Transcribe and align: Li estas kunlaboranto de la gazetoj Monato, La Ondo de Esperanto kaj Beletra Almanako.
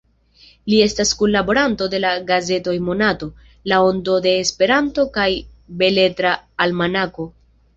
Li 0.71 0.77
estas 0.85 1.09
kunlaboranto 1.17 1.87
de 1.91 1.99
la 2.05 2.13
gazetoj 2.31 2.73
Monato, 2.87 3.29
La 3.73 3.83
Ondo 3.91 4.17
de 4.27 4.33
Esperanto 4.47 5.07
kaj 5.19 5.29
Beletra 5.83 6.33
Almanako. 6.67 7.29